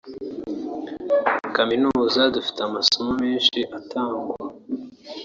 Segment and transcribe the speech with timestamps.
[1.55, 4.35] “Kaminuza dufite amasomo menshi atangwa